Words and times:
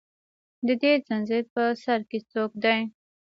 د 0.67 0.69
دې 0.81 0.91
زنځیر 1.07 1.43
په 1.53 1.63
سر 1.83 1.99
کې 2.09 2.19
څوک 2.31 2.51
دي 2.63 2.79